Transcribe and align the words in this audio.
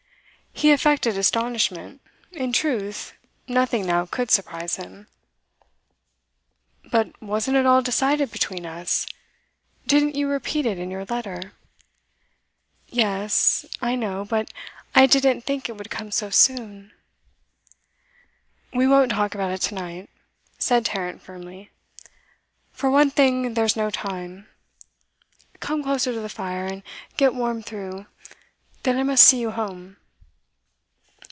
He 0.53 0.71
affected 0.71 1.17
astonishment; 1.17 2.01
in 2.33 2.51
truth, 2.53 3.13
nothing 3.47 3.87
now 3.87 4.05
could 4.05 4.29
surprise 4.29 4.75
him. 4.75 5.07
'But 6.83 7.19
wasn't 7.19 7.57
it 7.57 7.65
all 7.65 7.81
decided 7.81 8.31
between 8.31 8.65
us? 8.67 9.07
Didn't 9.87 10.13
you 10.13 10.27
repeat 10.27 10.67
it 10.67 10.77
in 10.77 10.91
your 10.91 11.05
letter?' 11.05 11.53
'Yes 12.89 13.65
I 13.81 13.95
know 13.95 14.23
but 14.23 14.53
I 14.93 15.07
didn't 15.07 15.41
think 15.41 15.67
it 15.67 15.77
would 15.77 15.89
come 15.89 16.11
so 16.11 16.29
soon.' 16.29 16.91
'We 18.71 18.87
won't 18.87 19.11
talk 19.13 19.33
about 19.33 19.51
it 19.51 19.61
to 19.63 19.73
night,' 19.73 20.11
said 20.59 20.85
Tarrant 20.85 21.23
firmly. 21.23 21.71
'For 22.71 22.91
one 22.91 23.09
thing, 23.09 23.53
there's 23.55 23.77
no 23.77 23.89
time. 23.89 24.47
Come 25.59 25.81
closer 25.81 26.13
to 26.13 26.19
the 26.19 26.29
fire, 26.29 26.67
and 26.67 26.83
get 27.17 27.33
warm 27.33 27.63
through; 27.63 28.05
then 28.83 28.99
I 28.99 29.03
must 29.03 29.23
see 29.23 29.39
you 29.39 29.51
home. 29.51 29.97